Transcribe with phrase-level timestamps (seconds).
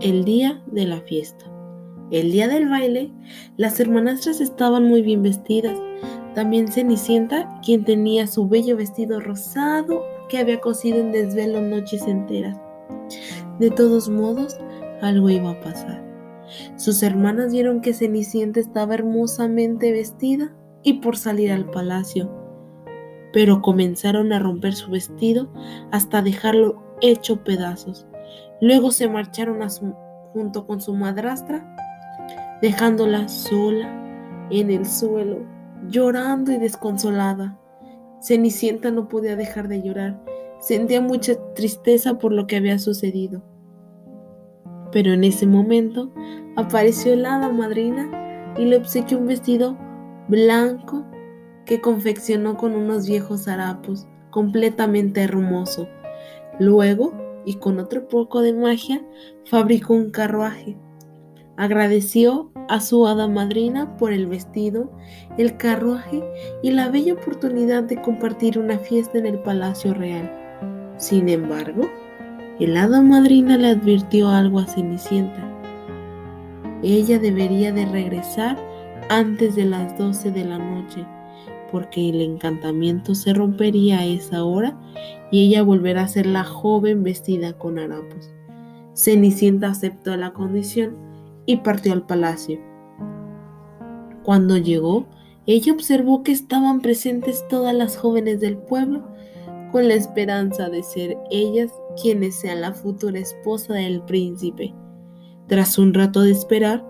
[0.00, 1.44] el día de la fiesta.
[2.10, 3.12] El día del baile,
[3.56, 5.78] las hermanastras estaban muy bien vestidas.
[6.34, 12.58] También Cenicienta, quien tenía su bello vestido rosado que había cosido en desvelo noches enteras.
[13.58, 14.56] De todos modos,
[15.02, 16.02] algo iba a pasar.
[16.76, 22.30] Sus hermanas vieron que Cenicienta estaba hermosamente vestida y por salir al palacio,
[23.32, 25.52] pero comenzaron a romper su vestido
[25.92, 28.06] hasta dejarlo hecho pedazos.
[28.60, 29.60] Luego se marcharon
[30.32, 31.64] junto con su madrastra,
[32.60, 33.88] dejándola sola
[34.50, 35.38] en el suelo,
[35.88, 37.58] llorando y desconsolada.
[38.20, 40.20] Cenicienta no podía dejar de llorar,
[40.58, 43.42] sentía mucha tristeza por lo que había sucedido.
[44.92, 46.12] Pero en ese momento
[46.56, 49.78] apareció la hada madrina y le obsequió un vestido
[50.28, 51.06] blanco
[51.64, 55.88] que confeccionó con unos viejos harapos, completamente hermoso.
[56.58, 59.02] Luego y con otro poco de magia
[59.44, 60.76] fabricó un carruaje.
[61.56, 64.90] Agradeció a su hada madrina por el vestido,
[65.36, 66.22] el carruaje
[66.62, 70.30] y la bella oportunidad de compartir una fiesta en el palacio real.
[70.96, 71.90] Sin embargo,
[72.58, 75.46] el hada madrina le advirtió algo a Cenicienta.
[76.82, 78.56] Ella debería de regresar
[79.10, 81.06] antes de las 12 de la noche,
[81.70, 84.78] porque el encantamiento se rompería a esa hora
[85.30, 88.30] y ella volverá a ser la joven vestida con harapos.
[88.94, 90.96] Cenicienta aceptó la condición
[91.46, 92.60] y partió al palacio.
[94.22, 95.06] Cuando llegó,
[95.46, 99.04] ella observó que estaban presentes todas las jóvenes del pueblo
[99.72, 104.74] con la esperanza de ser ellas quienes sean la futura esposa del príncipe.
[105.46, 106.84] Tras un rato de esperar,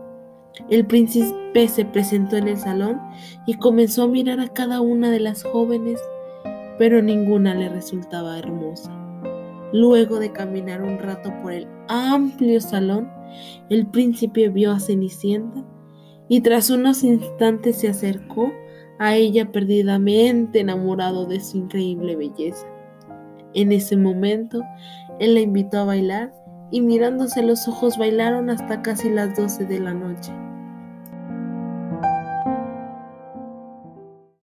[0.68, 3.00] el príncipe se presentó en el salón
[3.46, 6.00] y comenzó a mirar a cada una de las jóvenes
[6.80, 8.90] pero ninguna le resultaba hermosa.
[9.70, 13.06] Luego de caminar un rato por el amplio salón,
[13.68, 15.62] el príncipe vio a Cenicienta
[16.26, 18.50] y tras unos instantes se acercó
[18.98, 22.66] a ella perdidamente enamorado de su increíble belleza.
[23.52, 24.62] En ese momento,
[25.18, 26.32] él la invitó a bailar
[26.70, 30.32] y mirándose los ojos bailaron hasta casi las doce de la noche.